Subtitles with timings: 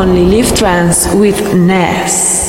[0.00, 2.39] Only Live Trance with Ness.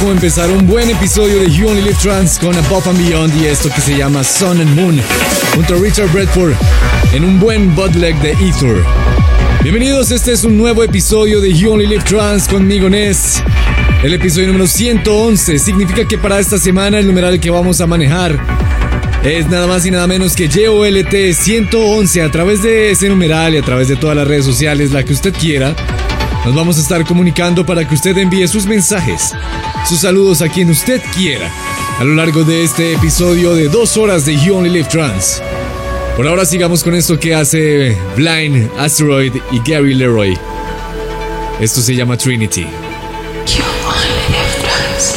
[0.00, 3.44] Como empezar un buen episodio de You Only Live Trans con Above and Beyond y
[3.44, 4.98] esto que se llama Sun and Moon
[5.54, 6.54] junto a Richard Bradford
[7.12, 8.82] en un buen bootleg de Ether.
[9.62, 13.42] Bienvenidos, este es un nuevo episodio de You Only Live Trans conmigo Ness.
[14.02, 18.40] El episodio número 111 significa que para esta semana el numeral que vamos a manejar
[19.22, 23.58] es nada más y nada menos que YOLT 111 a través de ese numeral y
[23.58, 25.76] a través de todas las redes sociales, la que usted quiera.
[26.44, 29.34] Nos vamos a estar comunicando para que usted envíe sus mensajes,
[29.86, 31.50] sus saludos a quien usted quiera
[31.98, 35.42] a lo largo de este episodio de dos horas de You Only Live Trans.
[36.16, 40.38] Por ahora sigamos con esto que hace Blind, Asteroid y Gary Leroy.
[41.60, 42.62] Esto se llama Trinity.
[42.62, 45.14] You only live trans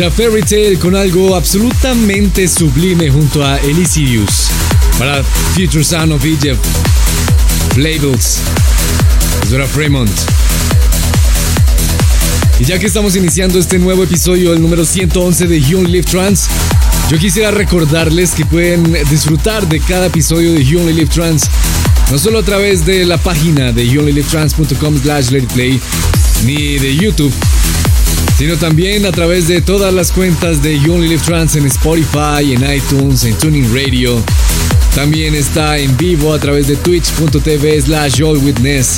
[0.00, 4.46] Era Fairy Tale con algo absolutamente sublime junto a Elysius
[4.98, 5.22] para
[5.54, 6.64] Future Sound of Egypt,
[7.76, 8.38] Labels,
[9.42, 10.10] eso era Fremont.
[12.58, 16.10] Y ya que estamos iniciando este nuevo episodio, el número 111 de You Only Live
[16.10, 16.46] Trans,
[17.10, 21.42] yo quisiera recordarles que pueden disfrutar de cada episodio de You Live Trans,
[22.10, 25.78] no solo a través de la página de youonlylivetrans.com slash play,
[26.46, 27.34] ni de YouTube,
[28.40, 32.54] sino también a través de todas las cuentas de You Only Live Trans en Spotify,
[32.54, 34.24] en iTunes, en Tuning Radio.
[34.94, 38.96] También está en vivo a través de twitch.tv slash witness.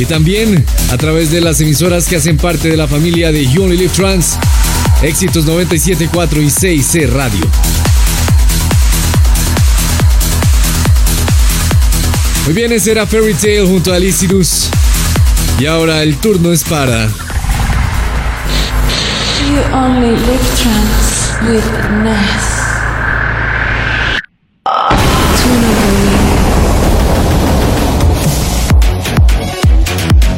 [0.00, 3.62] Y también a través de las emisoras que hacen parte de la familia de You
[3.62, 4.38] Only Live Trans,
[5.02, 7.48] Éxitos 97.4 y 6C Radio.
[12.44, 14.64] Muy bien, ese era Fairy Tale junto a Alicidus.
[15.60, 17.08] Y ahora el turno es para.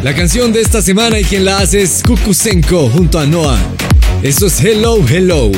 [0.02, 3.58] La canción de esta semana y quien la hace es Kukusenko junto a Noah.
[4.22, 5.50] Eso es Hello Hello.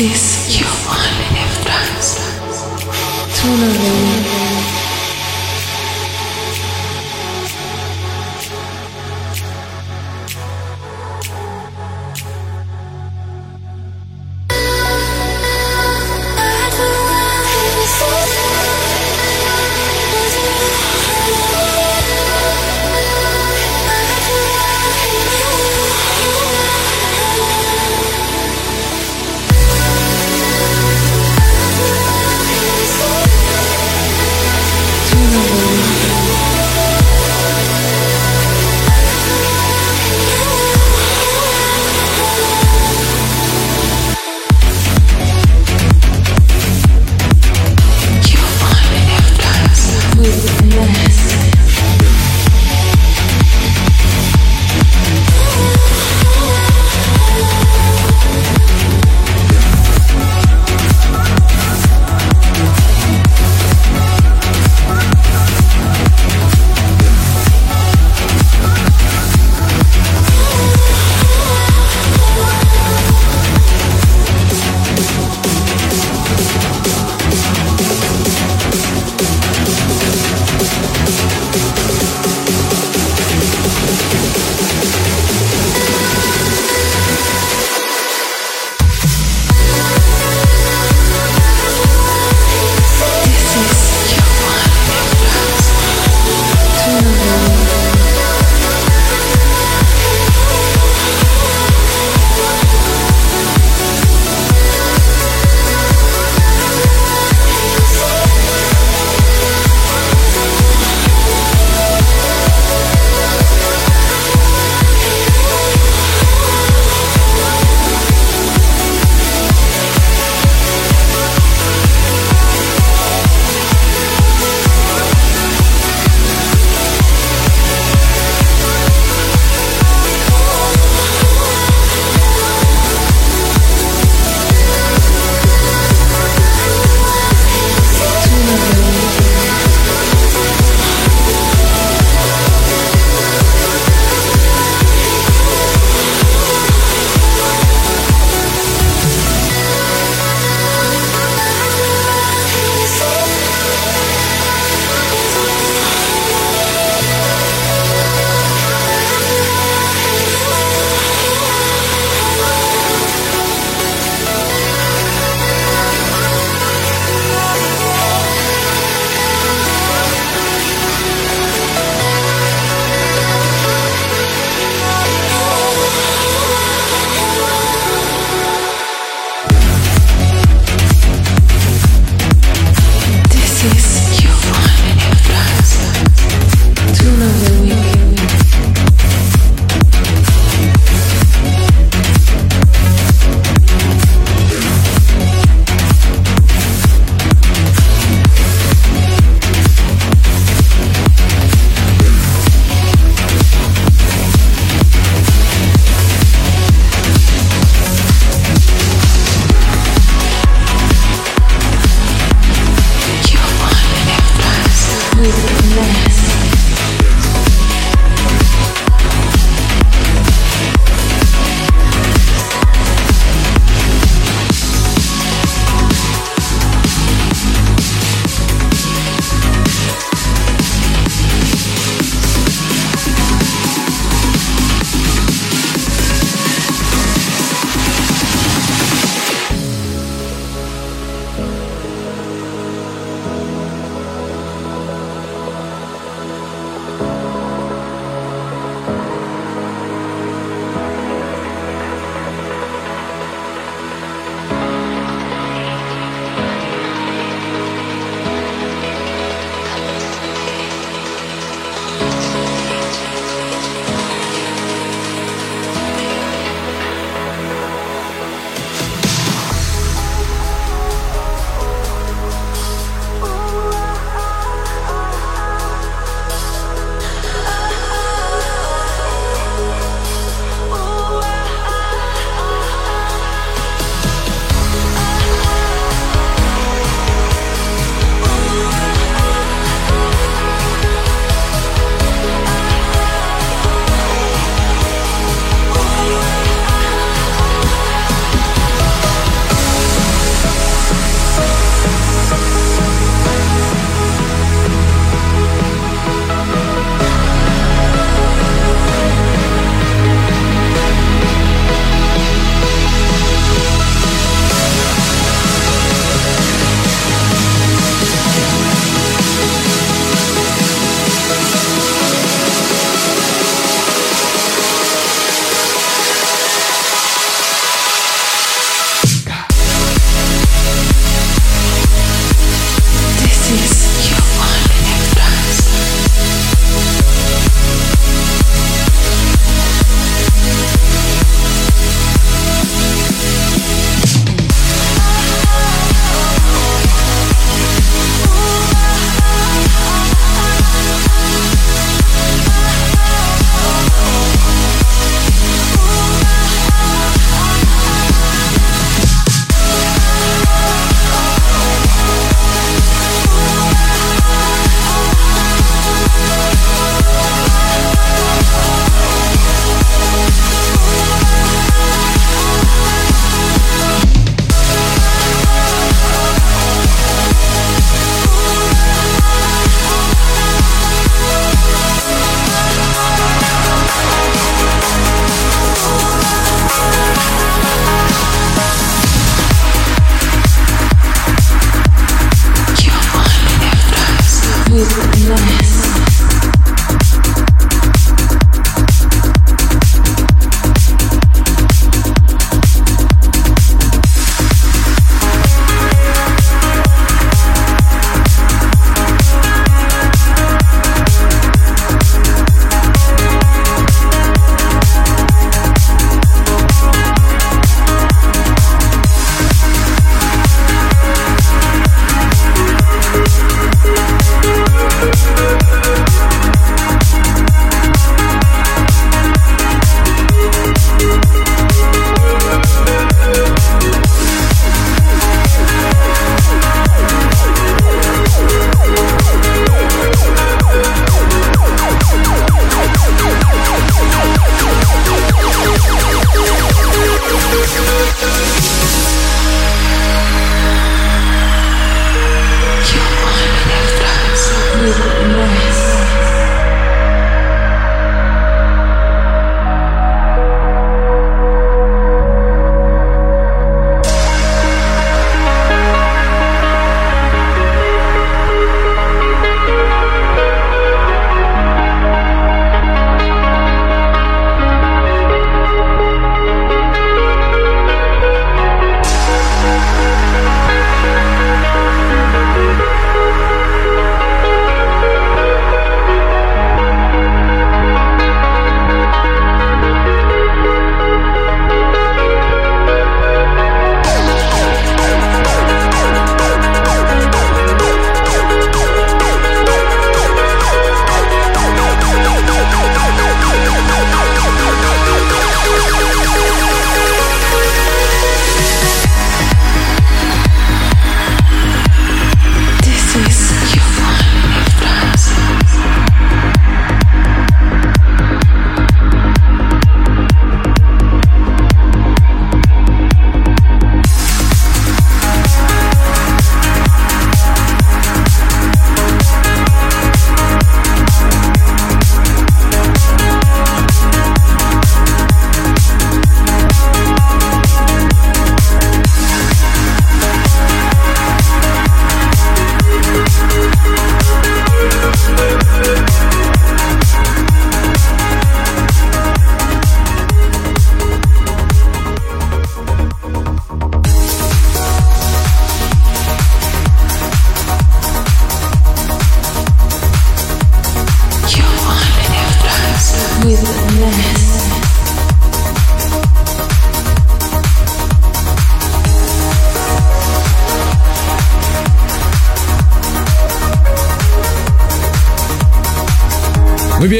[0.00, 2.16] This is You Only Live Trans.
[3.36, 4.00] Tunneling.
[4.00, 4.19] Thank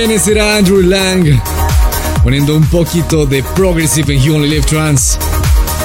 [0.01, 1.27] Bien, ese era Andrew Lang
[2.23, 5.19] poniendo un poquito de progressive en You Only Live Trans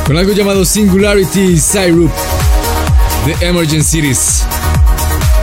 [0.08, 2.10] con algo llamado Singularity Syrup
[3.25, 4.43] de Emergency Cities.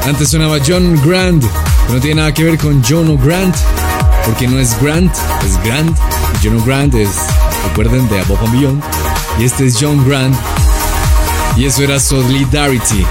[0.07, 1.45] Antes sonaba John Grant,
[1.87, 3.55] que no tiene nada que ver con John O'Grant,
[4.25, 5.95] porque no es Grant, es Grant.
[6.43, 7.11] John O'Grant es,
[7.69, 8.83] recuerden, de Above and Beyond.
[9.39, 10.35] Y este es John Grant.
[11.59, 13.05] Y eso era Solidarity.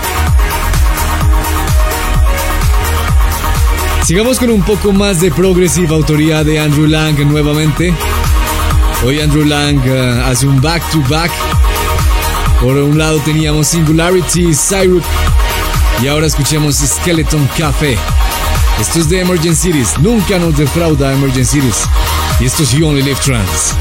[4.03, 7.93] Sigamos con un poco más de progressive autoría de Andrew Lang nuevamente.
[9.05, 11.31] Hoy Andrew Lang uh, hace un back to back.
[12.59, 15.03] Por un lado teníamos Singularity, Syrup
[16.01, 17.97] y ahora escuchemos Skeleton Café.
[18.79, 19.99] Esto es de Emergency Cities.
[19.99, 21.83] Nunca nos defrauda Emergency Cities.
[22.39, 23.75] Y esto es You Only Live Trans.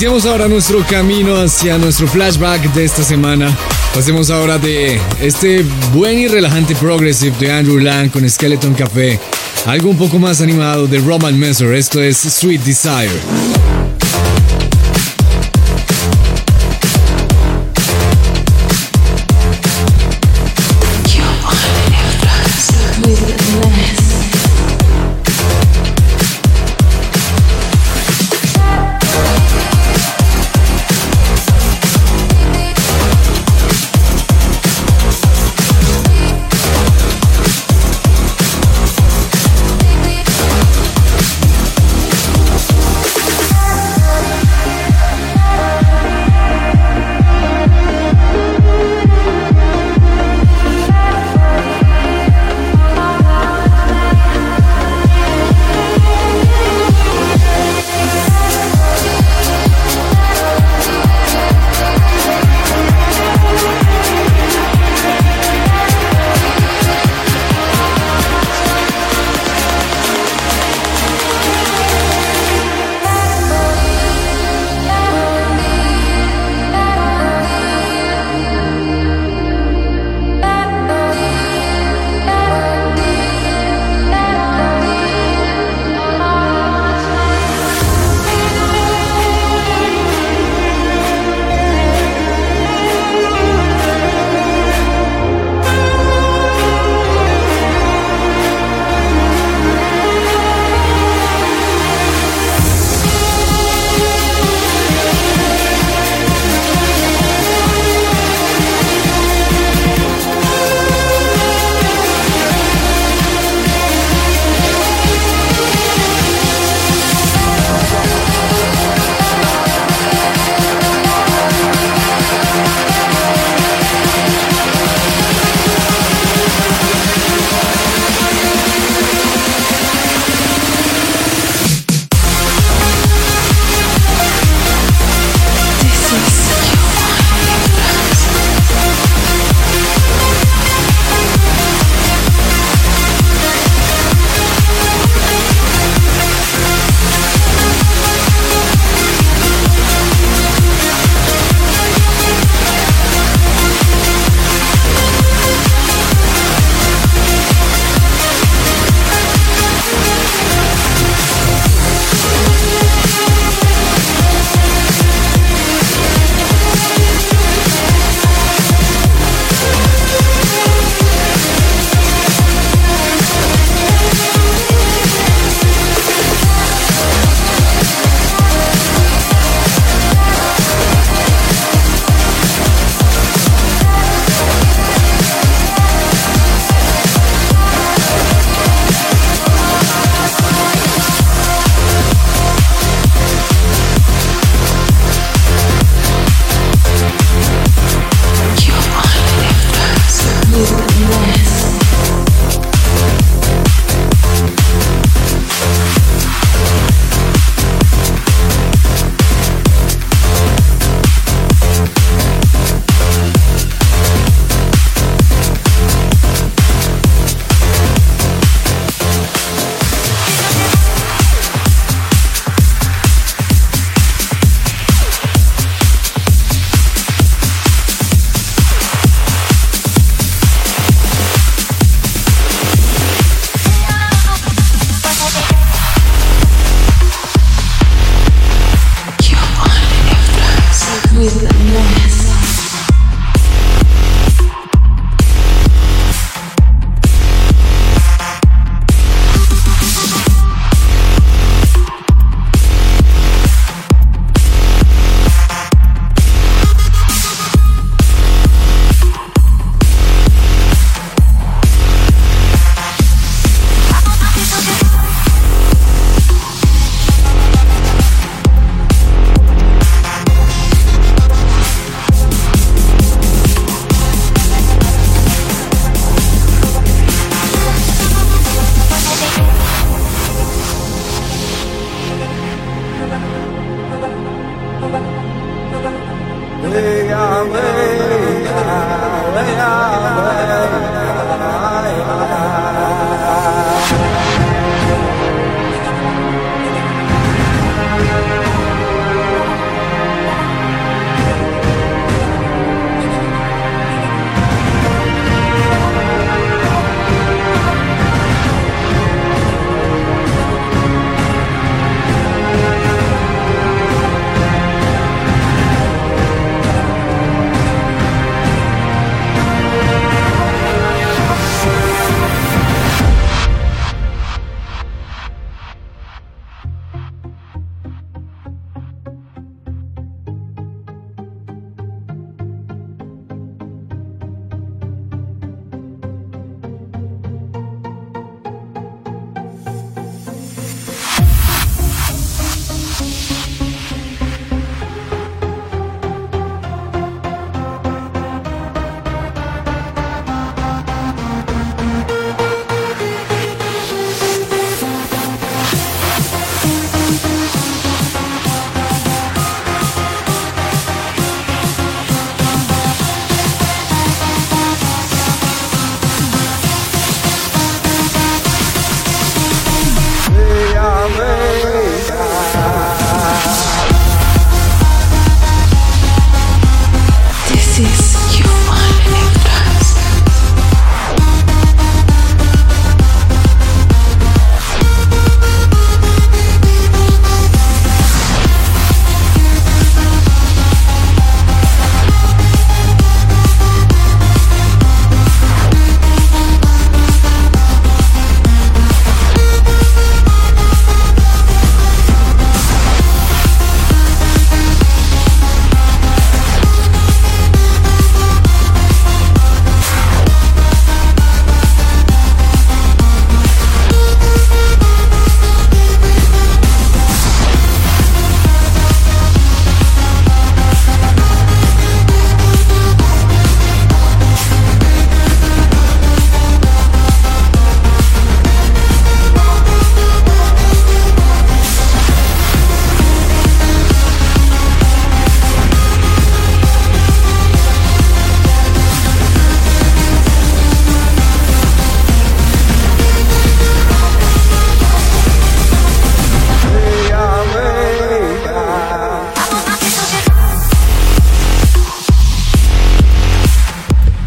[0.00, 3.54] Iniciamos ahora nuestro camino hacia nuestro flashback de esta semana.
[3.94, 9.20] Pasemos ahora de este buen y relajante progressive de Andrew Lang con Skeleton Café,
[9.66, 11.74] algo un poco más animado de Roman Messer.
[11.74, 13.49] Esto es Sweet Desire.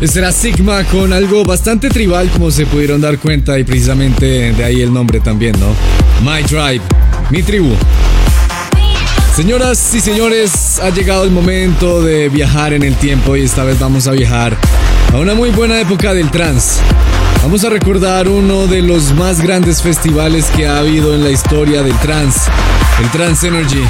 [0.04, 4.62] Este era Sigma con algo bastante tribal, como se pudieron dar cuenta, y precisamente de
[4.62, 5.74] ahí el nombre también, ¿no?
[6.30, 6.82] My Tribe,
[7.30, 7.74] mi tribu.
[9.34, 13.80] Señoras y señores, ha llegado el momento de viajar en el tiempo y esta vez
[13.80, 14.58] vamos a viajar
[15.14, 16.82] a una muy buena época del trance.
[17.41, 21.82] Vamos a recordar uno de los más grandes festivales que ha habido en la historia
[21.82, 22.51] del trance,
[23.01, 23.84] el Trance Energy.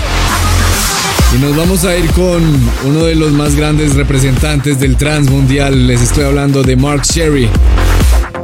[1.36, 2.44] Y nos vamos a ir con
[2.86, 5.88] uno de los más grandes representantes del trans mundial.
[5.88, 7.50] Les estoy hablando de Mark Sherry.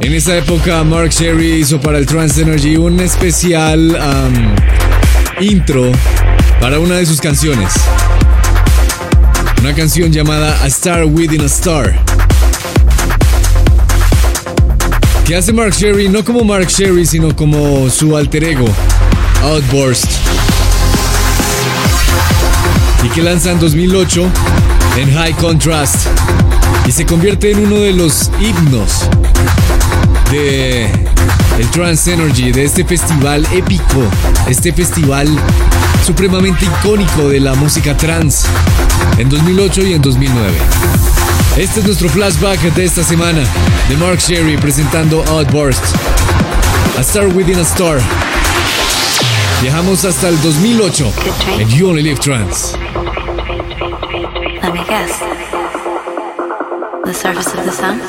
[0.00, 3.96] En esa época, Mark Sherry hizo para el Trans Energy un especial
[5.40, 5.92] intro
[6.60, 7.72] para una de sus canciones.
[9.60, 12.02] Una canción llamada A Star Within a Star.
[15.26, 18.66] Que hace Mark Sherry no como Mark Sherry, sino como su alter ego,
[19.42, 20.19] Outburst
[23.02, 24.28] y que lanza en 2008
[24.98, 26.06] en High Contrast
[26.86, 29.08] y se convierte en uno de los himnos
[30.30, 30.90] de
[31.58, 34.02] el Trance Energy, de este festival épico,
[34.48, 35.28] este festival
[36.04, 38.46] supremamente icónico de la música trance
[39.18, 40.52] en 2008 y en 2009.
[41.56, 43.42] Este es nuestro flashback de esta semana
[43.88, 45.84] de Mark Sherry presentando Outburst,
[46.96, 48.00] A Star Within a Star.
[49.60, 51.12] Viajamos hasta el 2008
[51.58, 52.78] en You Only Live Trance.
[54.62, 55.18] Let me guess.
[57.04, 58.00] The surface of the sun?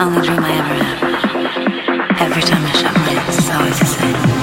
[0.00, 2.20] Only dream I ever had.
[2.20, 4.33] Every time I shut my eyes, it's always the same.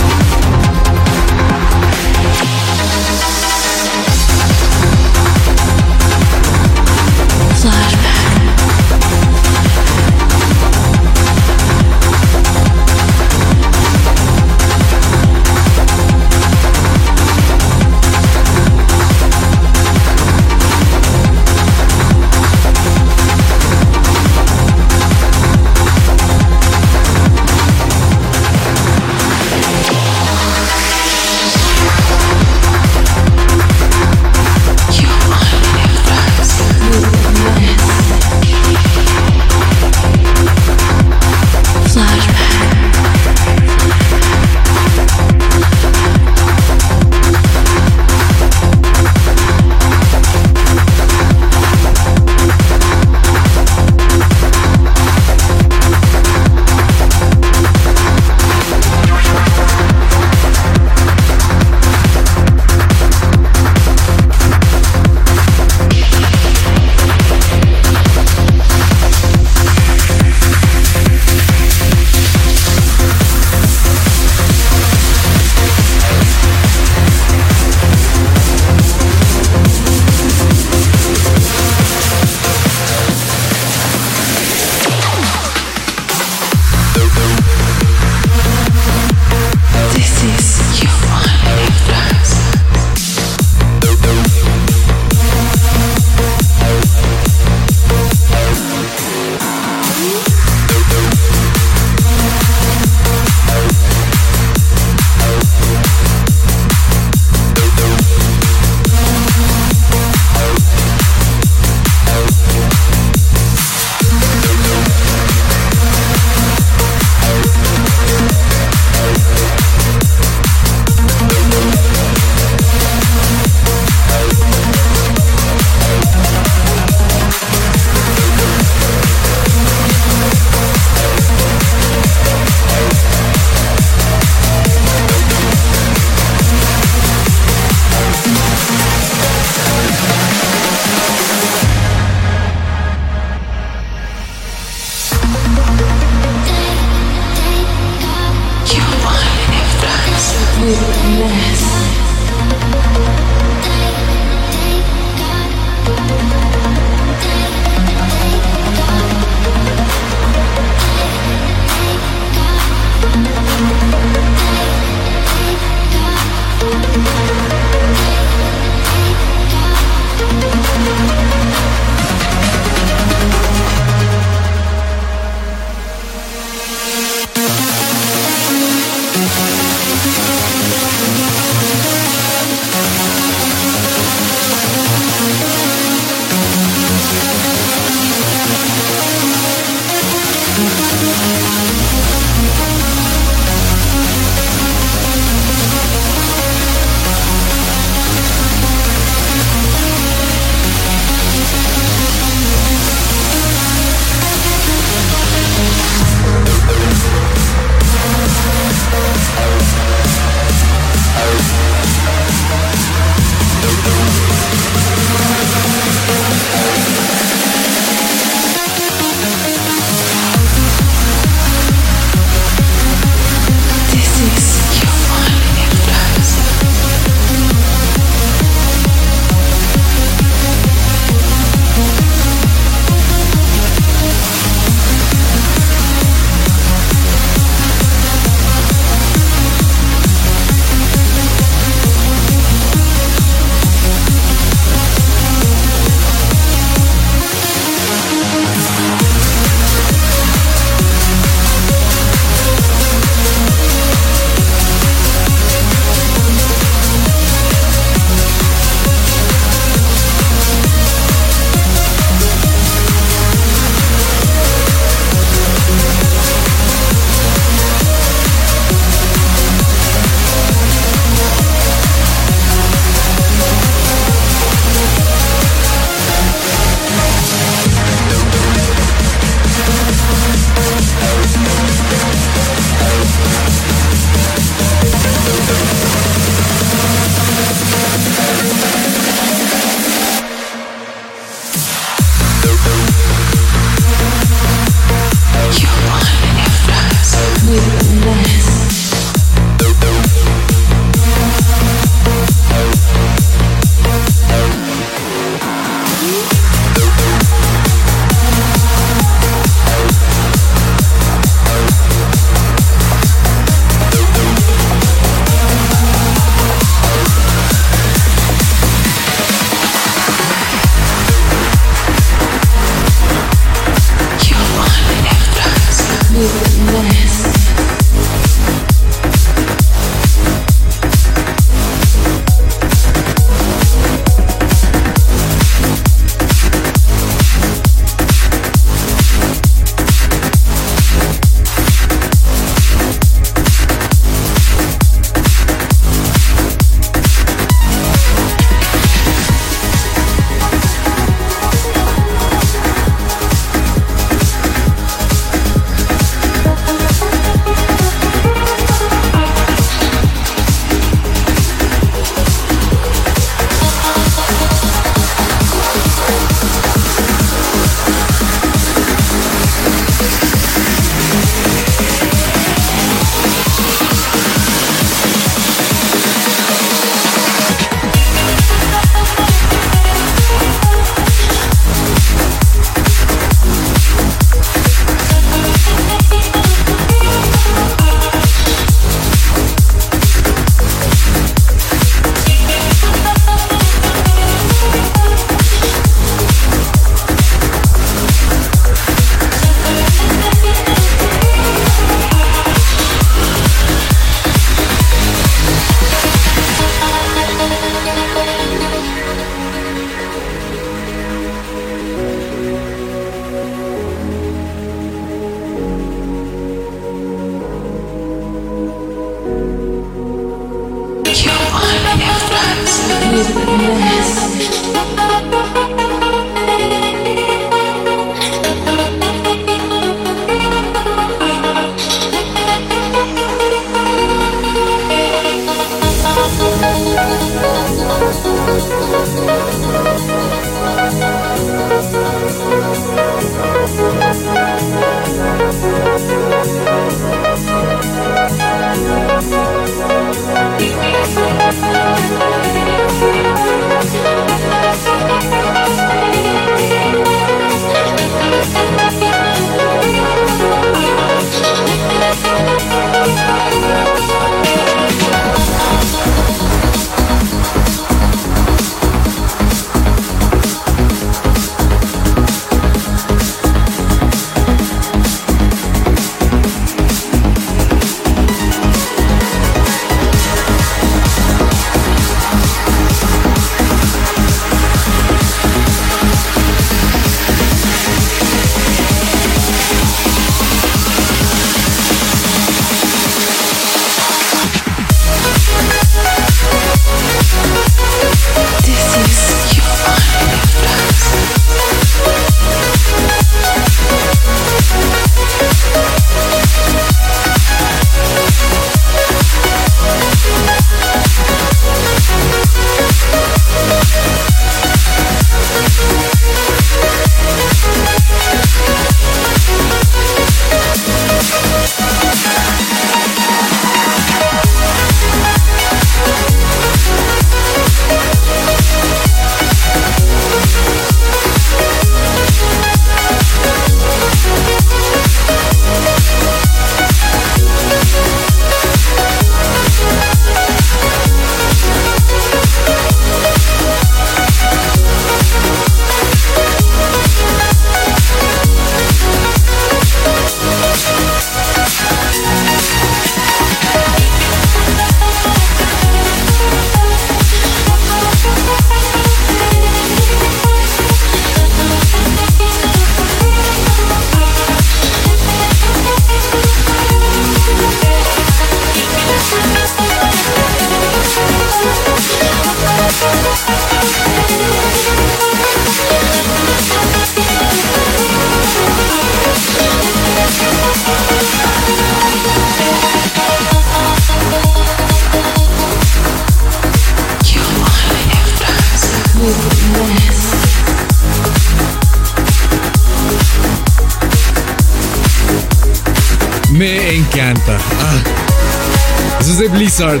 [599.78, 600.00] Blizzard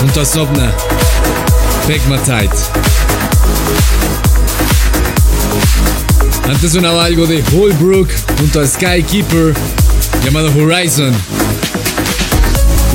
[0.00, 0.72] junto a Sopna.
[1.86, 2.48] Pegmatite.
[6.48, 8.08] Antes sonaba algo de Holbrook
[8.38, 9.52] junto a Skykeeper
[10.24, 11.12] llamado Horizon.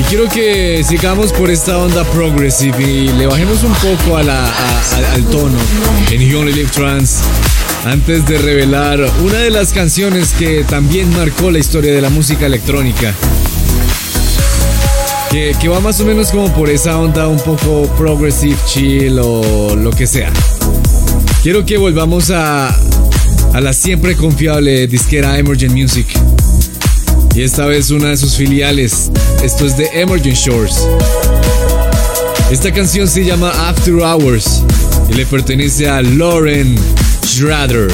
[0.00, 5.12] Y quiero que sigamos por esta onda progressive y le bajemos un poco a a-
[5.14, 5.56] al tono
[6.10, 7.22] en You Only Live Trance
[7.86, 12.46] antes de revelar una de las canciones que también marcó la historia de la música
[12.46, 13.14] electrónica.
[15.34, 19.90] Que, va más o menos como por esa onda un poco progressive, chill o lo
[19.90, 20.32] que sea.
[21.42, 22.68] Quiero que volvamos a,
[23.52, 26.06] a la siempre confiable disquera Emergent Music.
[27.34, 29.10] Y esta vez una de sus filiales.
[29.42, 30.86] Esto es de Emergent Shores.
[32.52, 34.62] Esta canción se llama After Hours
[35.10, 36.76] y le pertenece a Lauren
[37.26, 37.88] Schrader.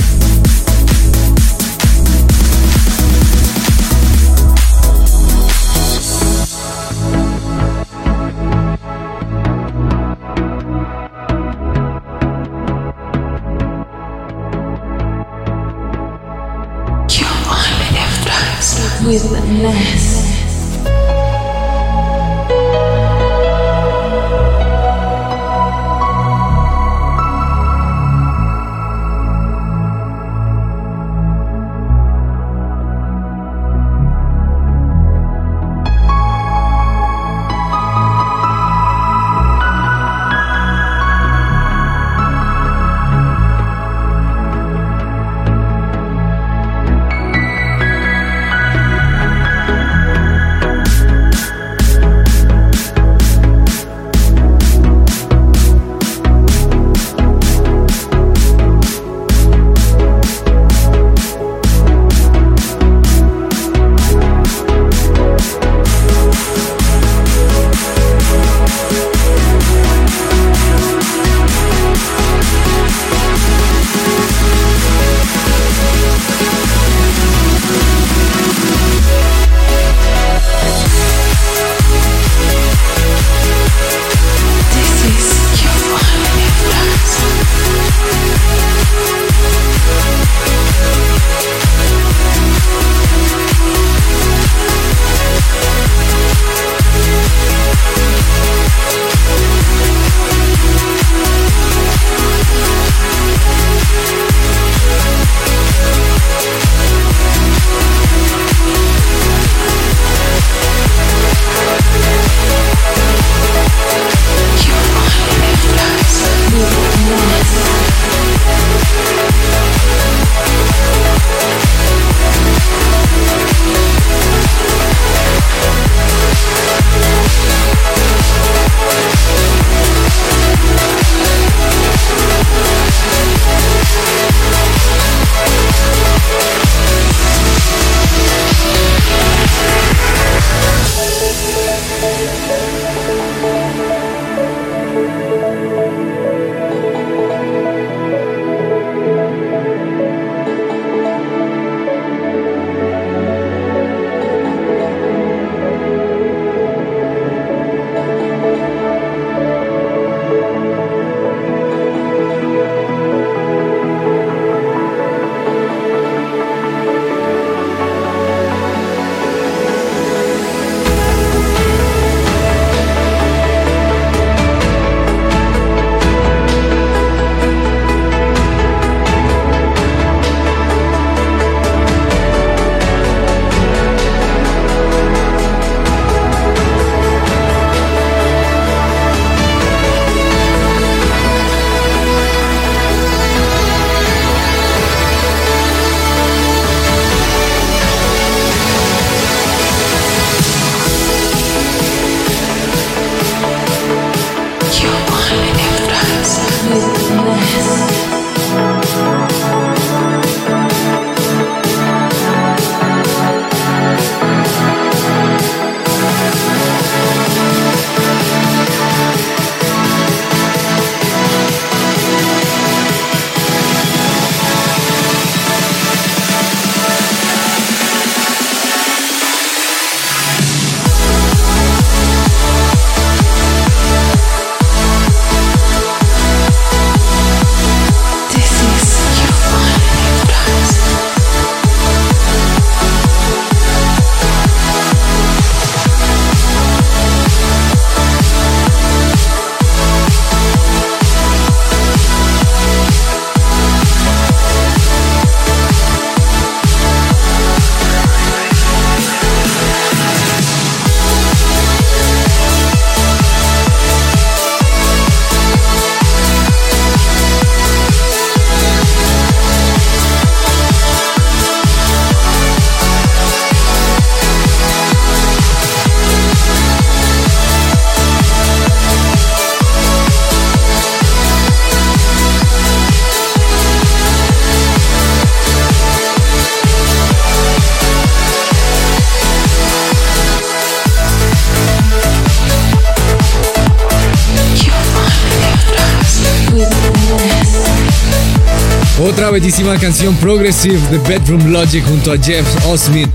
[299.31, 303.09] Bellísima canción progressive de Bedroom Logic junto a Jeff Osmith.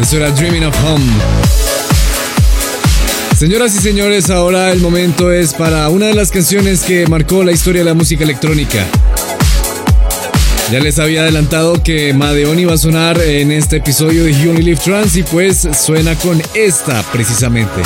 [0.00, 1.04] Eso era Dreaming of Home.
[3.36, 7.52] Señoras y señores, ahora el momento es para una de las canciones que marcó la
[7.52, 8.86] historia de la música electrónica.
[10.72, 14.62] Ya les había adelantado que Madeon iba a sonar en este episodio de You Only
[14.62, 17.82] Live Trance y pues suena con esta precisamente.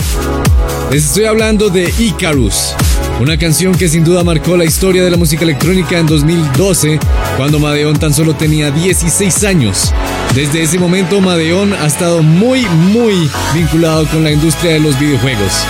[0.93, 2.75] Les estoy hablando de Icarus,
[3.21, 6.99] una canción que sin duda marcó la historia de la música electrónica en 2012,
[7.37, 9.93] cuando Madeon tan solo tenía 16 años.
[10.35, 15.65] Desde ese momento Madeon ha estado muy muy vinculado con la industria de los videojuegos.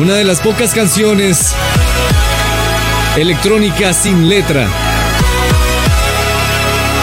[0.00, 1.54] Una de las pocas canciones
[3.16, 4.68] electrónica sin letra,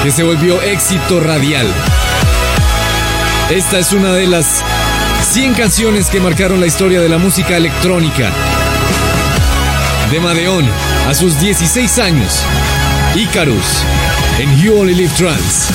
[0.04, 1.68] que se volvió éxito radial.
[3.50, 4.64] Esta es una de las
[5.32, 8.34] 100 canciones que marcaron la historia de la música electrónica.
[10.12, 10.66] De Madeon
[11.08, 12.44] a sus 16 años,
[13.16, 13.82] Icarus
[14.40, 15.70] en You Only Live Trans.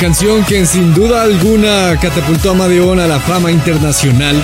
[0.00, 4.36] Canción que sin duda alguna catapultó a Madeon a la fama internacional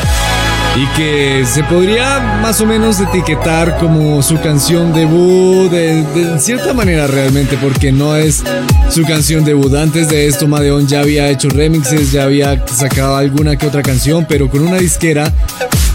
[0.74, 7.06] y que se podría más o menos etiquetar como su canción debut de, cierta manera
[7.06, 8.42] realmente porque no es
[8.90, 9.74] su canción debut.
[9.74, 14.26] Antes de esto Madeon ya había hecho remixes, ya había sacado alguna que otra canción,
[14.28, 15.32] pero con una disquera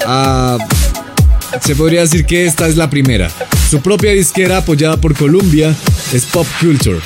[0.05, 0.57] ah,
[1.61, 3.29] se podría decir que esta es la primera.
[3.69, 5.75] Su propia disquera apoyada por Columbia
[6.13, 6.99] es Pop Culture.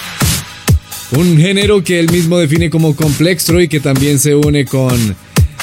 [1.11, 5.15] Un género que él mismo define como complexo y que también se une con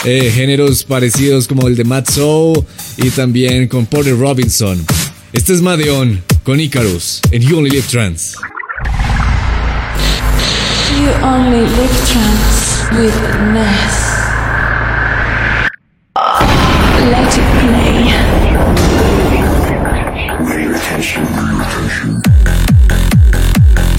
[0.04, 2.64] eh, géneros parecidos como el de Matt Soul
[2.98, 4.84] y también con Porter Robinson.
[5.32, 8.34] Este es Madeon con Icarus en You Only Live Trans.
[10.98, 13.14] You Only Live Trans with
[13.54, 14.17] Ness.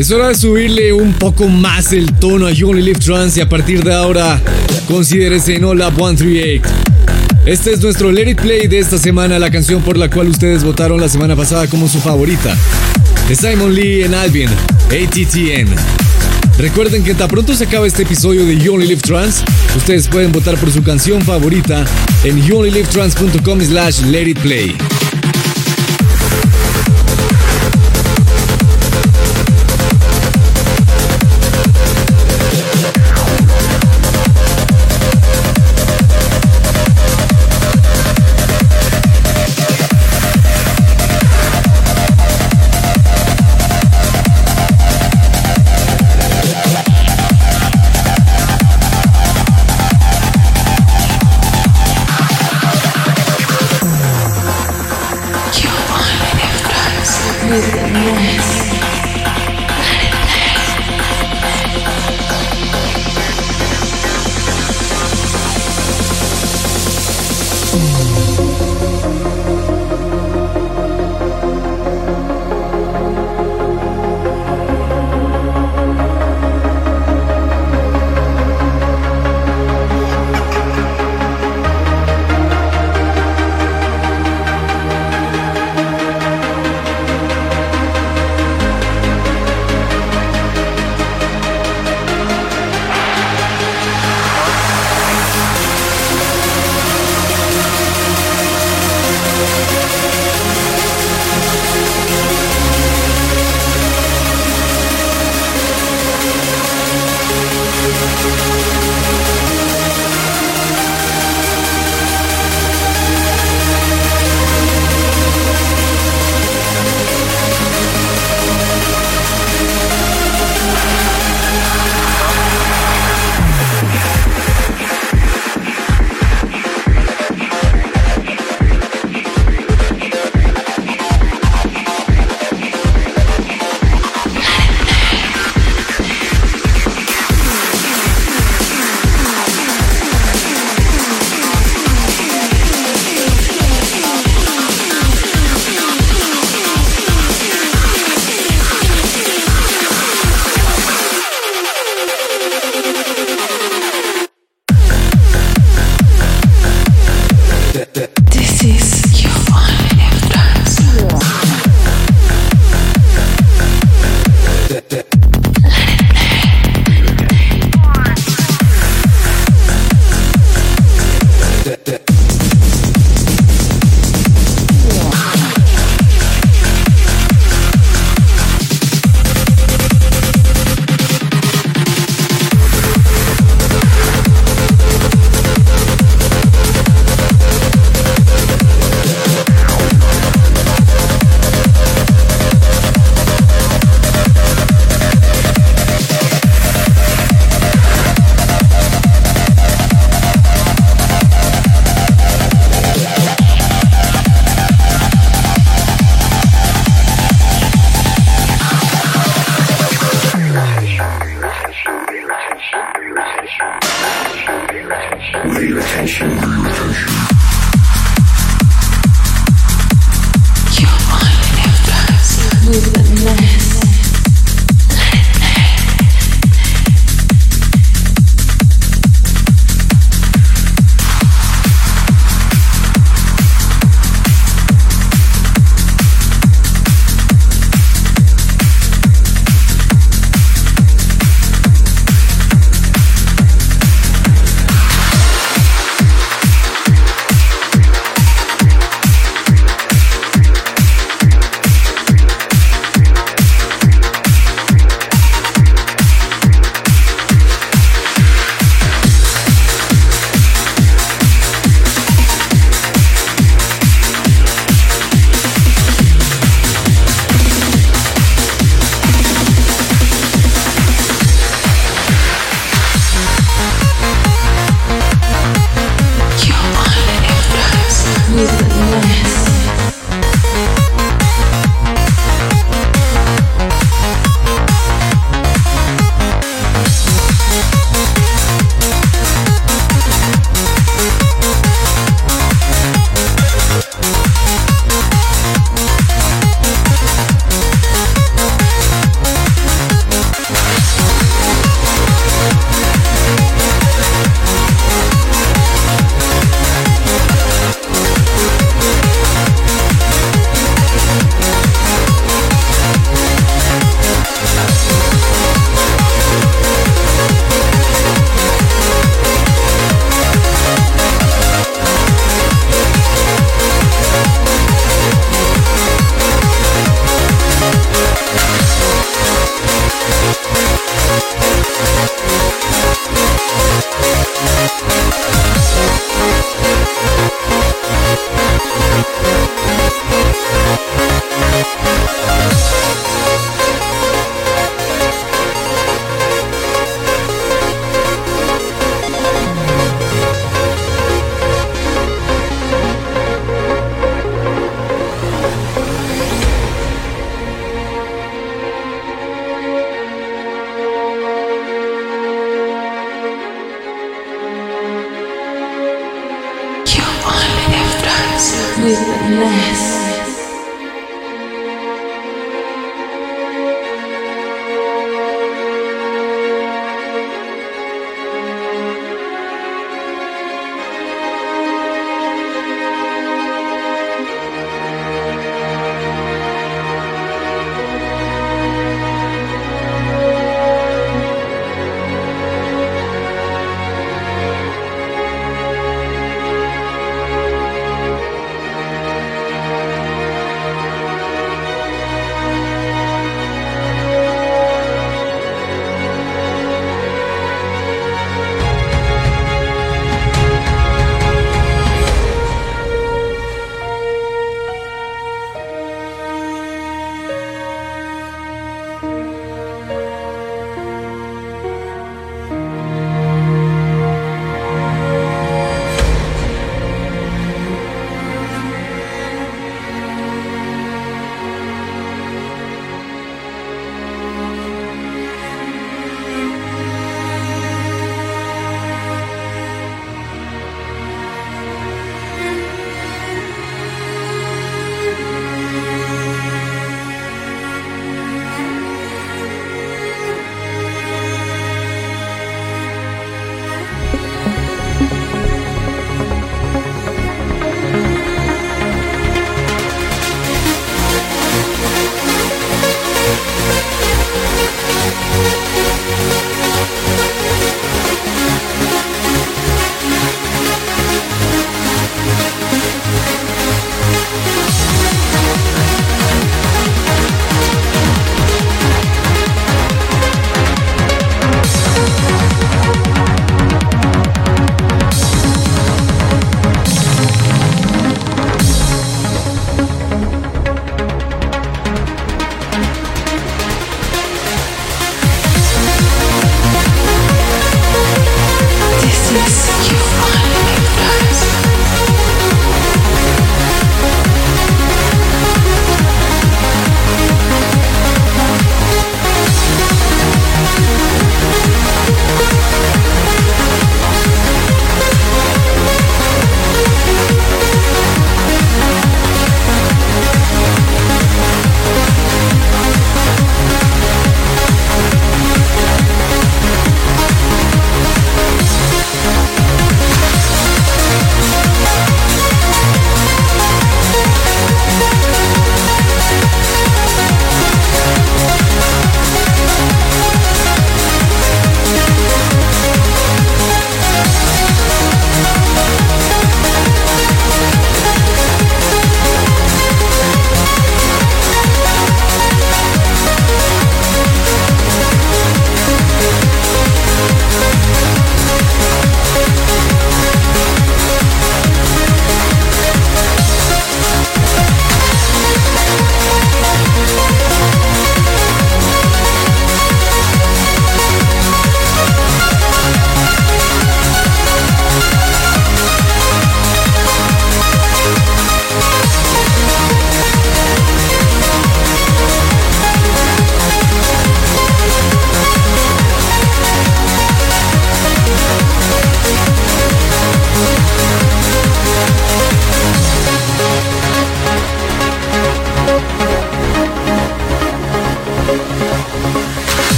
[0.00, 3.42] Es hora de subirle un poco más el tono a You Only Live Trans y
[3.42, 4.40] a partir de ahora
[4.88, 6.66] considérese No Lab 138.
[7.44, 10.64] Este es nuestro Let It Play de esta semana, la canción por la cual ustedes
[10.64, 12.56] votaron la semana pasada como su favorita.
[13.28, 14.50] De Simon Lee en Albion,
[14.86, 15.68] ATTN.
[16.56, 19.42] Recuerden que tan pronto se acaba este episodio de You Only Live Trans,
[19.76, 21.84] ustedes pueden votar por su canción favorita
[22.24, 24.74] en youonlylivetrans.com slash let it play.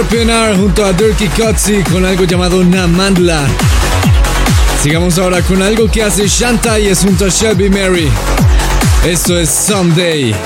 [0.00, 3.48] Junto a Dirky Kotzi con algo llamado Namandla.
[4.80, 8.08] Sigamos ahora con algo que hace Shanta y es junto a Shelby Mary.
[9.04, 10.36] Esto es Someday.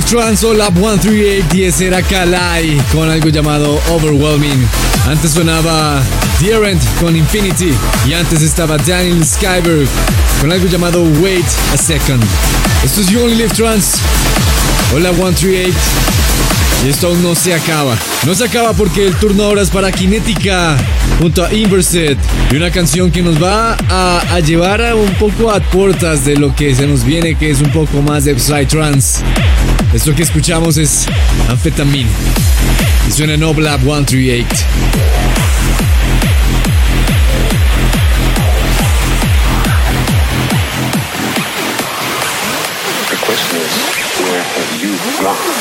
[0.00, 4.66] Only Live Trans o Lab 138 era Kalai con algo llamado Overwhelming.
[5.06, 6.00] Antes sonaba
[6.42, 7.74] Errant con Infinity
[8.06, 9.88] y antes estaba Daniel Skyberg
[10.40, 11.44] con algo llamado Wait
[11.74, 12.22] a Second.
[12.84, 13.96] Esto es You Only Live Trans
[14.94, 15.74] o Lab 138
[16.84, 17.96] y esto aún no se acaba.
[18.24, 20.76] No se acaba porque el turno ahora es para Kinetica
[21.18, 22.18] junto a Inverset
[22.50, 26.54] y una canción que nos va a, llevar a un poco a puertas de lo
[26.54, 29.22] que se nos viene, que es un poco más de Psytrance.
[29.92, 31.06] Esto que escuchamos es
[31.48, 32.06] Anfetamin.
[33.08, 34.46] Y suena en Oblab 138.
[43.08, 44.92] The question is, Where have you
[45.24, 45.59] gone?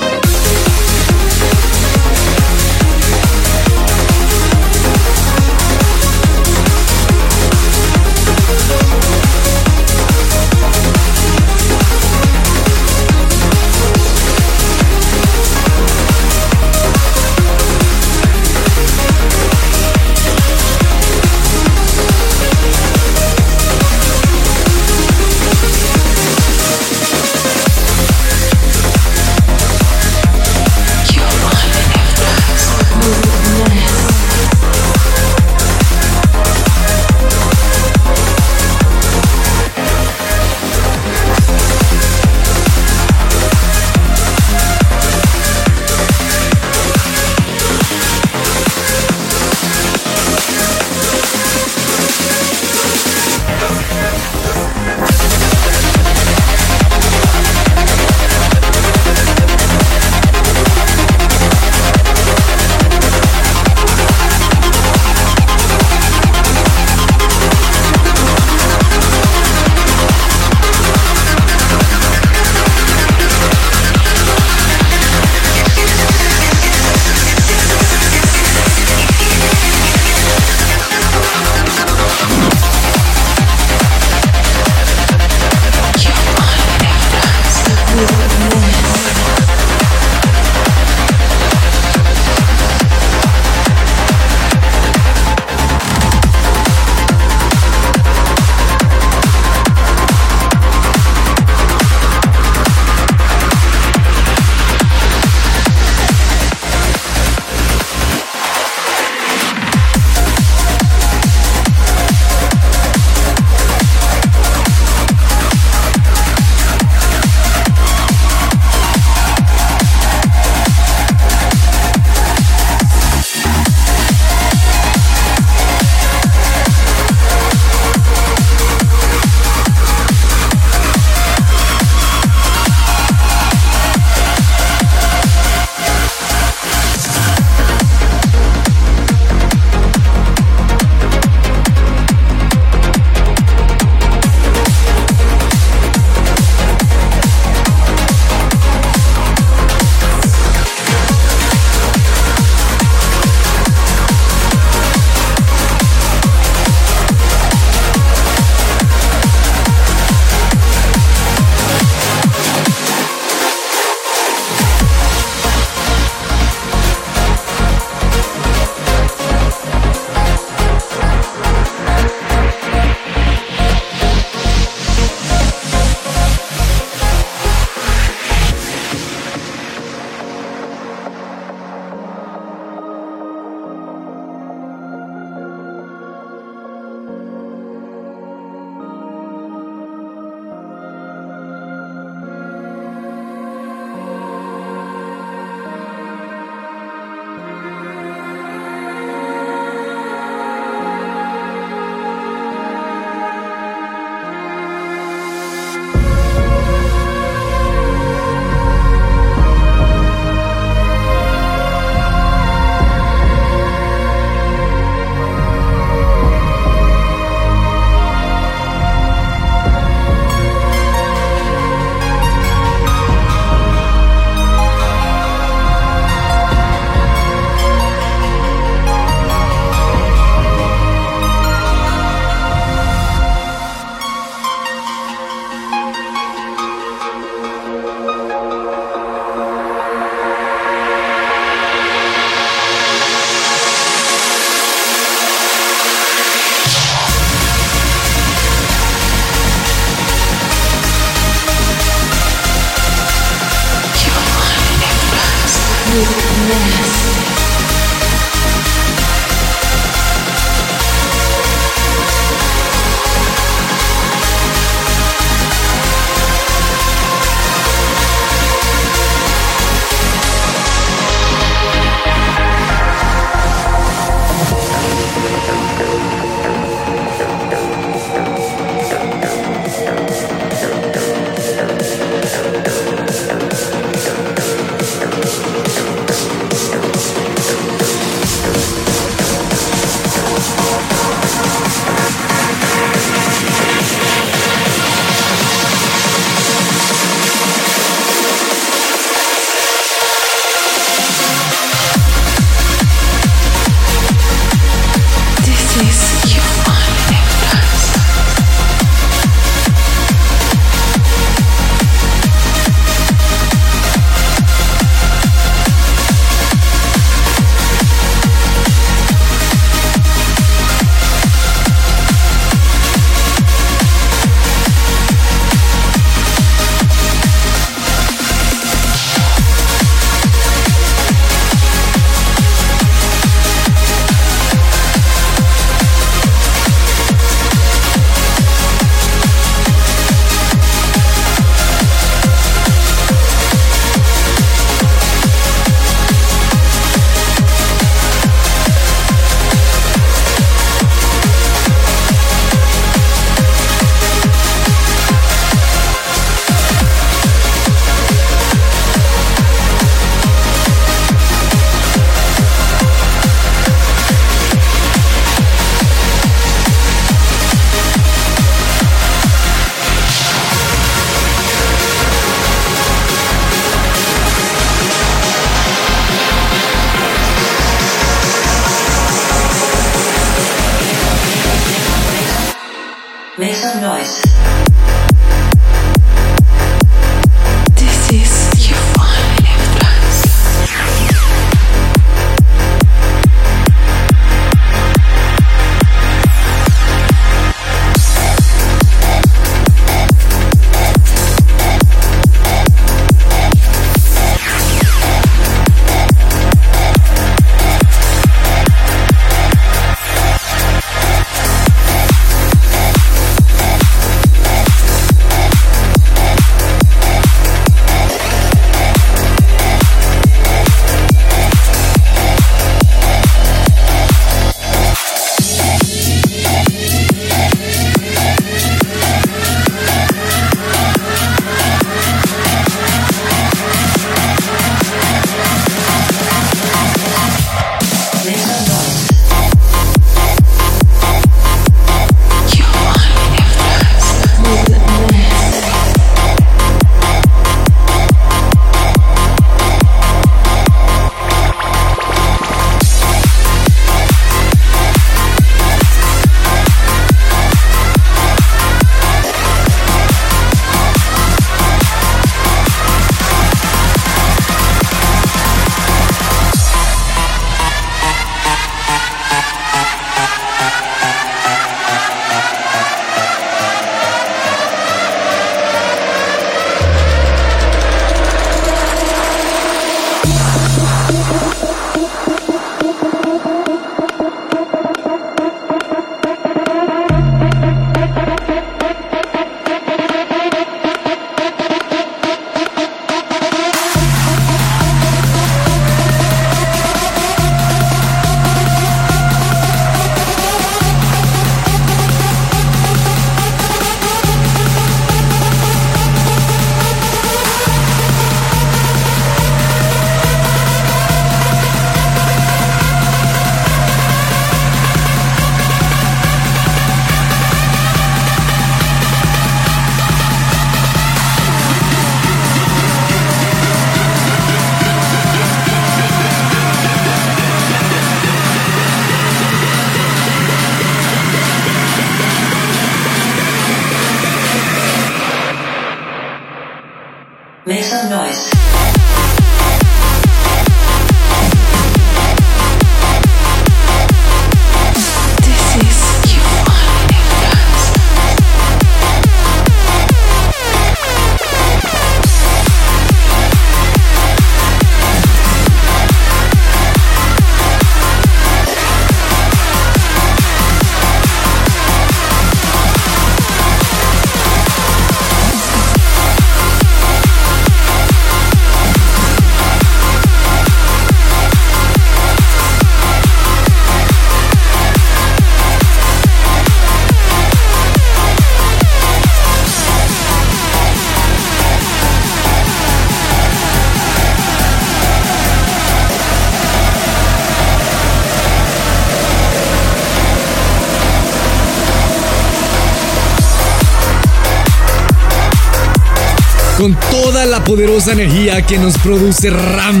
[597.66, 600.00] Poderosa energía que nos produce Ram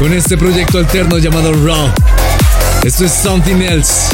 [0.00, 1.88] con este proyecto alterno llamado Raw.
[2.82, 4.08] Esto es Something Else.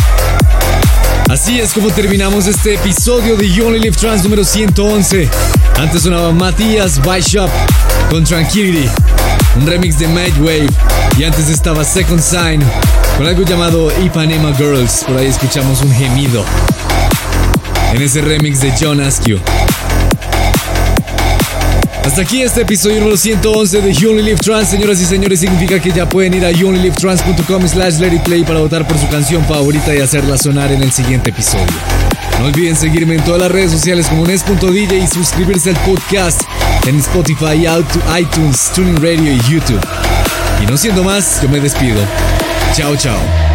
[1.30, 5.30] Así es como terminamos este episodio de You Only Live Trans número 111.
[5.78, 7.48] Antes sonaba Matías Bishop
[8.10, 8.88] con Tranquility,
[9.56, 10.66] un remix de Wave
[11.18, 12.62] Y antes estaba Second Sign
[13.16, 15.04] con algo llamado Ipanema Girls.
[15.06, 16.44] Por ahí escuchamos un gemido
[17.94, 19.40] en ese remix de John Askew.
[22.08, 24.70] Hasta aquí este episodio número 111 de You Only Live Trans.
[24.70, 28.96] Señoras y señores, significa que ya pueden ir a youonlylivetrans.com slash play para votar por
[28.96, 31.66] su canción favorita y hacerla sonar en el siguiente episodio.
[32.38, 36.40] No olviden seguirme en todas las redes sociales como Nes.dj y suscribirse al podcast
[36.86, 37.66] en Spotify,
[38.18, 39.86] iTunes, Tuning Radio y YouTube.
[40.62, 42.00] Y no siendo más, yo me despido.
[42.74, 43.47] Chao, chao.